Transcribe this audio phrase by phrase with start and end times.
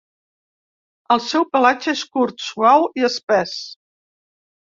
[1.15, 3.53] El seu pelatge és curt, suau i espès.